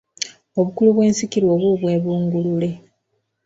[0.59, 2.69] Obukulu bw’ensikirwa oba obwebungulule.